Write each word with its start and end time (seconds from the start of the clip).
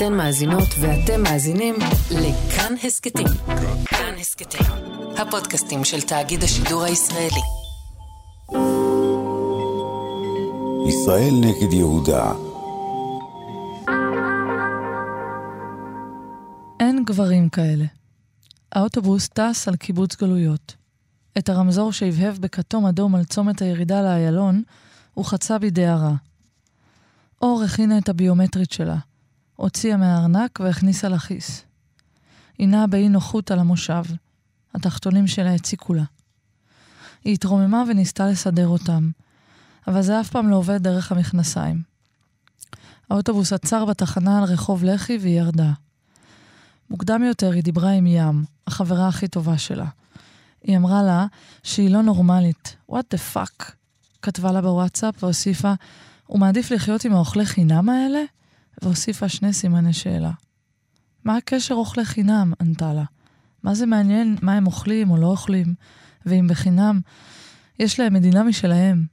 אתן 0.00 0.14
מאזינות 0.14 0.68
ואתם 0.80 1.22
מאזינים 1.22 1.74
לכאן 2.10 2.74
הסכתים. 2.84 3.26
כאן 3.84 4.14
הסכתים, 4.20 4.66
הפודקאסטים 5.18 5.84
של 5.84 6.00
תאגיד 6.00 6.42
השידור 6.42 6.82
הישראלי. 6.82 7.40
ישראל 10.88 11.34
נגד 11.40 11.72
יהודה 11.72 12.32
אין 16.80 17.04
גברים 17.04 17.48
כאלה. 17.48 17.84
האוטובוס 18.72 19.28
טס 19.28 19.68
על 19.68 19.76
קיבוץ 19.76 20.16
גלויות. 20.16 20.76
את 21.38 21.48
הרמזור 21.48 21.92
שהבהב 21.92 22.38
בכתום 22.38 22.86
אדום 22.86 23.14
על 23.14 23.24
צומת 23.24 23.62
הירידה 23.62 24.02
לאיילון, 24.02 24.62
הוא 25.14 25.24
חצה 25.24 25.58
בדהרה. 25.58 26.14
אור 27.42 27.62
הכינה 27.62 27.98
את 27.98 28.08
הביומטרית 28.08 28.72
שלה. 28.72 28.96
הוציאה 29.60 29.96
מהארנק 29.96 30.60
והכניסה 30.60 31.08
לכיס. 31.08 31.64
היא 32.58 32.68
נעה 32.68 32.86
באי 32.86 33.08
נוחות 33.08 33.50
על 33.50 33.58
המושב. 33.58 34.02
התחתונים 34.74 35.26
שלה 35.26 35.54
הציקו 35.54 35.94
לה. 35.94 36.02
היא 37.24 37.34
התרוממה 37.34 37.84
וניסתה 37.88 38.26
לסדר 38.26 38.68
אותם, 38.68 39.10
אבל 39.86 40.02
זה 40.02 40.20
אף 40.20 40.30
פעם 40.30 40.48
לא 40.48 40.56
עובד 40.56 40.82
דרך 40.82 41.12
המכנסיים. 41.12 41.82
האוטובוס 43.10 43.52
עצר 43.52 43.84
בתחנה 43.84 44.38
על 44.38 44.44
רחוב 44.44 44.84
לח"י 44.84 45.18
והיא 45.20 45.40
ירדה. 45.40 45.72
מוקדם 46.90 47.22
יותר 47.22 47.50
היא 47.50 47.62
דיברה 47.62 47.90
עם 47.90 48.06
ים, 48.06 48.44
החברה 48.66 49.08
הכי 49.08 49.28
טובה 49.28 49.58
שלה. 49.58 49.86
היא 50.62 50.76
אמרה 50.76 51.02
לה 51.02 51.26
שהיא 51.62 51.90
לא 51.90 52.02
נורמלית. 52.02 52.76
What 52.90 53.04
the 53.14 53.34
fuck? 53.34 53.64
כתבה 54.22 54.52
לה 54.52 54.60
בוואטסאפ 54.60 55.22
והוסיפה, 55.24 55.72
הוא 56.26 56.40
מעדיף 56.40 56.70
לחיות 56.70 57.04
עם 57.04 57.14
האוכלי 57.14 57.46
חינם 57.46 57.88
האלה? 57.88 58.20
והוסיפה 58.82 59.28
שני 59.28 59.52
סימני 59.52 59.92
שאלה. 59.92 60.30
מה 61.24 61.36
הקשר 61.36 61.74
אוכלי 61.74 62.04
חינם? 62.04 62.52
ענתה 62.60 62.92
לה. 62.92 63.04
מה 63.62 63.74
זה 63.74 63.86
מעניין 63.86 64.36
מה 64.42 64.52
הם 64.52 64.66
אוכלים 64.66 65.10
או 65.10 65.16
לא 65.16 65.26
אוכלים? 65.26 65.74
ואם 66.26 66.46
בחינם, 66.48 67.00
יש 67.78 68.00
להם 68.00 68.14
מדינה 68.14 68.42
משלהם. 68.42 69.06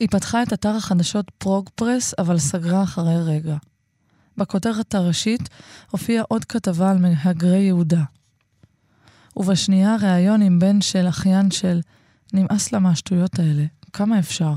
היא 0.00 0.08
פתחה 0.10 0.42
את 0.42 0.52
אתר 0.52 0.76
החדשות 0.76 1.30
פרוגפרס, 1.38 2.14
אבל 2.18 2.38
סגרה 2.38 2.82
אחרי 2.82 3.22
רגע. 3.22 3.56
בכותרת 4.36 4.94
הראשית 4.94 5.48
הופיעה 5.90 6.24
עוד 6.28 6.44
כתבה 6.44 6.90
על 6.90 6.98
מהגרי 6.98 7.58
יהודה. 7.58 8.04
ובשנייה 9.36 9.96
ראיון 10.02 10.42
עם 10.42 10.58
בן 10.58 10.80
של 10.80 11.08
אחיין 11.08 11.50
של 11.50 11.80
נמאס 12.32 12.72
לה 12.72 12.78
מהשטויות 12.78 13.38
האלה, 13.38 13.64
כמה 13.92 14.18
אפשר? 14.18 14.52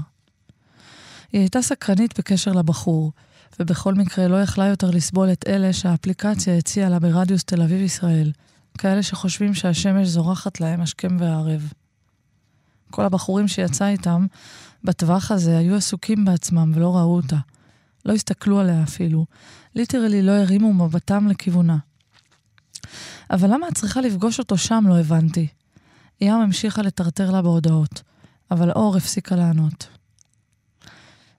היא 1.31 1.41
הייתה 1.41 1.61
סקרנית 1.61 2.19
בקשר 2.19 2.51
לבחור, 2.51 3.11
ובכל 3.59 3.93
מקרה 3.93 4.27
לא 4.27 4.41
יכלה 4.41 4.65
יותר 4.65 4.91
לסבול 4.91 5.31
את 5.31 5.45
אלה 5.47 5.73
שהאפליקציה 5.73 6.57
הציעה 6.57 6.89
לה 6.89 6.99
ברדיוס 6.99 7.43
תל 7.43 7.61
אביב-ישראל, 7.61 8.31
כאלה 8.77 9.03
שחושבים 9.03 9.53
שהשמש 9.53 10.07
זורחת 10.07 10.61
להם 10.61 10.81
השכם 10.81 11.17
והערב. 11.19 11.71
כל 12.91 13.05
הבחורים 13.05 13.47
שיצא 13.47 13.87
איתם, 13.87 14.25
בטווח 14.83 15.31
הזה, 15.31 15.57
היו 15.57 15.75
עסוקים 15.75 16.25
בעצמם 16.25 16.71
ולא 16.75 16.97
ראו 16.97 17.15
אותה. 17.15 17.37
לא 18.05 18.13
הסתכלו 18.13 18.59
עליה 18.59 18.83
אפילו. 18.83 19.25
ליטרלי 19.75 20.21
לא 20.21 20.31
הרימו 20.31 20.73
מבטם 20.73 21.27
לכיוונה. 21.27 21.77
אבל 23.31 23.53
למה 23.53 23.67
את 23.67 23.73
צריכה 23.75 24.01
לפגוש 24.01 24.39
אותו 24.39 24.57
שם, 24.57 24.83
לא 24.87 24.99
הבנתי. 24.99 25.47
ים 26.21 26.33
המשיכה 26.33 26.81
לטרטר 26.81 27.31
לה 27.31 27.41
בהודעות, 27.41 28.01
אבל 28.51 28.71
אור 28.71 28.97
הפסיקה 28.97 29.35
לענות. 29.35 29.96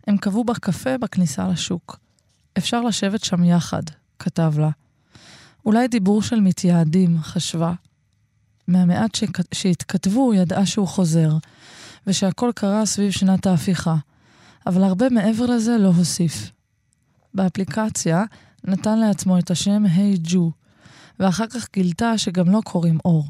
הם 0.09 0.17
קבעו 0.17 0.45
בקפה 0.45 0.99
בכניסה 0.99 1.49
לשוק. 1.49 1.99
אפשר 2.59 2.81
לשבת 2.81 3.25
שם 3.25 3.45
יחד, 3.45 3.83
כתב 4.19 4.55
לה. 4.59 4.71
אולי 5.67 5.89
דיבור 5.89 6.23
של 6.23 6.41
מתייעדים, 6.41 7.19
חשבה. 7.23 7.73
מהמעט 8.69 9.19
שהתכתבו, 9.55 10.35
ידעה 10.35 10.67
שהוא 10.67 10.89
חוזר, 10.89 11.31
ושהכל 12.07 12.51
קרה 12.55 12.87
סביב 12.87 13.11
שנת 13.11 13.47
ההפיכה, 13.47 13.97
אבל 14.67 14.83
הרבה 14.85 15.09
מעבר 15.09 15.47
לזה 15.47 15.79
לא 15.79 15.89
הוסיף. 15.89 16.51
באפליקציה 17.35 18.25
נתן 18.65 18.99
לעצמו 18.99 19.39
את 19.39 19.51
השם 19.51 19.85
היי 19.87 20.15
hey 20.15 20.19
ג'ו, 20.23 20.51
ואחר 21.21 21.47
כך 21.47 21.67
גילתה 21.73 22.19
שגם 22.19 22.51
לא 22.51 22.61
קוראים 22.65 22.99
אור. 23.05 23.27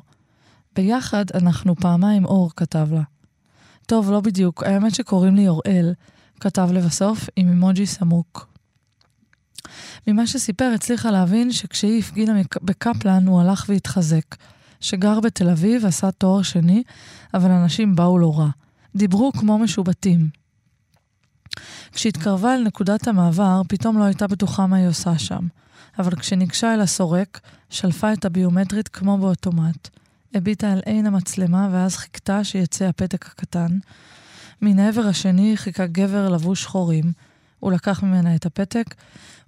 ביחד 0.77 1.25
אנחנו 1.35 1.77
פעמיים 1.77 2.25
אור, 2.25 2.51
כתב 2.57 2.89
לה. 2.93 3.03
טוב, 3.87 4.11
לא 4.11 4.21
בדיוק, 4.21 4.63
האמת 4.63 4.95
שקוראים 4.95 5.35
לי 5.35 5.49
אוראל, 5.49 5.93
כתב 6.41 6.69
לבסוף 6.73 7.29
עם 7.37 7.49
אימוג'י 7.49 7.87
סמוק. 7.87 8.49
ממה 10.07 10.27
שסיפר 10.27 10.73
הצליחה 10.75 11.11
להבין 11.11 11.53
שכשהיא 11.53 11.99
הפגינה 11.99 12.41
בקפלן 12.63 13.27
הוא 13.27 13.41
הלך 13.41 13.65
והתחזק. 13.69 14.37
שגר 14.81 15.21
בתל 15.21 15.51
אביב, 15.51 15.87
עשה 15.87 16.11
תואר 16.11 16.43
שני, 16.43 16.83
אבל 17.35 17.51
אנשים 17.51 17.97
באו 17.97 18.19
לו 18.19 18.37
רע. 18.37 18.49
דיברו 18.97 19.33
כמו 19.33 19.59
משובטים. 19.59 20.29
כשהתקרבה 21.93 22.55
אל 22.55 22.63
נקודת 22.63 23.09
המעבר, 23.09 23.63
פתאום 23.69 23.99
לא 23.99 24.05
הייתה 24.05 24.27
בטוחה 24.27 24.67
מה 24.67 24.77
היא 24.77 24.89
עושה 24.89 25.19
שם. 25.19 25.47
אבל 25.99 26.17
כשניגשה 26.17 26.75
אל 26.75 26.81
הסורק, 26.81 27.41
שלפה 27.71 28.13
את 28.13 28.25
הביומטרית 28.25 28.89
כמו 28.89 29.19
באוטומט. 29.19 29.89
הביטה 30.35 30.73
אל 30.73 30.81
עין 30.87 31.07
המצלמה 31.07 31.69
ואז 31.73 31.97
חיכתה 31.97 32.45
שיצא 32.45 32.85
הפתק 32.85 33.27
הקטן. 33.27 33.79
מן 34.63 34.79
העבר 34.79 35.07
השני 35.07 35.57
חיכה 35.57 35.87
גבר 35.87 36.29
לבוש 36.29 36.63
שחורים. 36.63 37.13
הוא 37.59 37.73
לקח 37.73 38.03
ממנה 38.03 38.35
את 38.35 38.47
הפתק, 38.47 38.95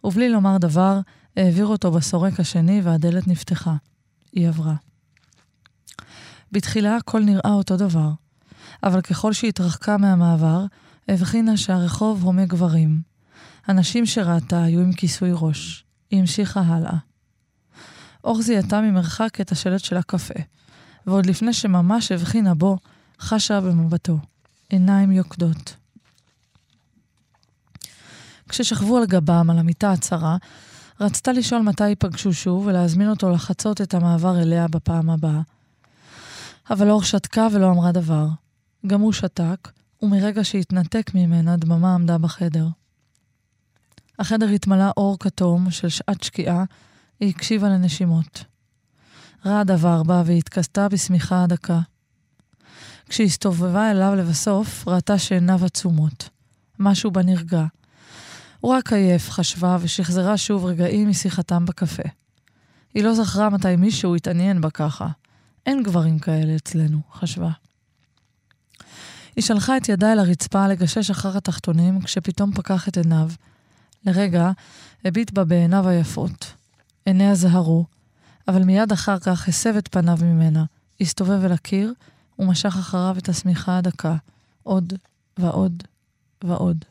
ובלי 0.04 0.28
לומר 0.28 0.58
דבר, 0.58 1.00
העביר 1.36 1.66
אותו 1.66 1.90
בסורק 1.90 2.40
השני 2.40 2.80
והדלת 2.84 3.26
נפתחה. 3.26 3.74
היא 4.32 4.48
עברה. 4.48 4.74
בתחילה 6.52 6.96
הכל 6.96 7.24
נראה 7.24 7.52
אותו 7.52 7.76
דבר, 7.76 8.10
אבל 8.82 9.00
ככל 9.00 9.32
שהתרחקה 9.32 9.96
מהמעבר, 9.96 10.64
הבחינה 11.08 11.56
שהרחוב 11.56 12.22
הומה 12.22 12.44
גברים. 12.44 13.00
הנשים 13.66 14.06
שראתה 14.06 14.62
היו 14.62 14.80
עם 14.80 14.92
כיסוי 14.92 15.30
ראש. 15.34 15.84
היא 16.10 16.20
המשיכה 16.20 16.60
הלאה. 16.60 16.96
אור 18.24 18.42
זיהתה 18.42 18.80
ממרחק 18.80 19.40
את 19.40 19.52
השלט 19.52 19.80
של 19.80 19.96
הקפה, 19.96 20.34
ועוד 21.06 21.26
לפני 21.26 21.52
שממש 21.52 22.12
הבחינה 22.12 22.54
בו, 22.54 22.78
חשה 23.20 23.60
במבטו. 23.60 24.18
עיניים 24.70 25.12
יוקדות. 25.12 25.76
כששכבו 28.48 28.98
על 28.98 29.06
גבם, 29.06 29.50
על 29.50 29.58
המיטה 29.58 29.92
הצרה, 29.92 30.36
רצתה 31.00 31.32
לשאול 31.32 31.62
מתי 31.62 31.88
ייפגשו 31.88 32.32
שוב 32.32 32.66
ולהזמין 32.66 33.10
אותו 33.10 33.30
לחצות 33.30 33.80
את 33.80 33.94
המעבר 33.94 34.42
אליה 34.42 34.68
בפעם 34.68 35.10
הבאה. 35.10 35.40
אבל 36.70 36.90
אור 36.90 37.02
שתקה 37.02 37.48
ולא 37.52 37.70
אמרה 37.70 37.92
דבר. 37.92 38.26
גם 38.86 39.00
הוא 39.00 39.12
שתק, 39.12 39.68
ומרגע 40.02 40.44
שהתנתק 40.44 41.10
ממנה, 41.14 41.56
דממה 41.56 41.94
עמדה 41.94 42.18
בחדר. 42.18 42.66
החדר 44.18 44.48
התמלא 44.48 44.90
אור 44.96 45.16
כתום 45.18 45.70
של 45.70 45.88
שעת 45.88 46.22
שקיעה, 46.22 46.64
היא 47.20 47.28
הקשיבה 47.28 47.68
לנשימות. 47.68 48.44
רעד 49.46 49.70
עבר 49.70 50.02
בה 50.02 50.22
והתכסתה 50.26 50.88
בשמיכה 50.88 51.42
הדקה. 51.44 51.80
כשהסתובבה 53.10 53.90
אליו 53.90 54.14
לבסוף, 54.14 54.88
ראתה 54.88 55.18
שעיניו 55.18 55.64
עצומות. 55.64 56.28
משהו 56.78 57.10
בה 57.10 57.22
נרגע. 57.22 57.64
הוא 58.60 58.72
רק 58.72 58.92
עייף, 58.92 59.30
חשבה, 59.30 59.76
ושחזרה 59.80 60.36
שוב 60.36 60.64
רגעים 60.64 61.08
משיחתם 61.08 61.66
בקפה. 61.66 62.02
היא 62.94 63.04
לא 63.04 63.14
זכרה 63.14 63.50
מתי 63.50 63.76
מישהו 63.76 64.14
התעניין 64.14 64.60
בה 64.60 64.70
ככה. 64.70 65.08
אין 65.66 65.82
גברים 65.82 66.18
כאלה 66.18 66.56
אצלנו, 66.56 67.00
חשבה. 67.12 67.50
היא 69.36 69.44
שלחה 69.44 69.76
את 69.76 69.88
ידה 69.88 70.12
אל 70.12 70.18
הרצפה 70.18 70.68
לגשש 70.68 71.10
אחר 71.10 71.36
התחתונים, 71.36 72.02
כשפתאום 72.02 72.52
פקח 72.52 72.88
את 72.88 72.96
עיניו. 72.96 73.30
לרגע, 74.06 74.50
הביט 75.04 75.30
בה 75.30 75.44
בעיניו 75.44 75.88
היפות. 75.88 76.52
עיניה 77.06 77.34
זהרו, 77.34 77.84
אבל 78.48 78.64
מיד 78.64 78.92
אחר 78.92 79.18
כך 79.18 79.48
הסב 79.48 79.76
את 79.76 79.88
פניו 79.88 80.18
ממנה, 80.22 80.64
הסתובב 81.00 81.44
אל 81.44 81.52
הקיר, 81.52 81.94
ומשך 82.40 82.76
אחריו 82.76 83.14
את 83.18 83.28
השמיכה 83.28 83.78
הדקה, 83.78 84.16
עוד 84.62 84.92
ועוד 85.38 85.82
ועוד. 86.44 86.84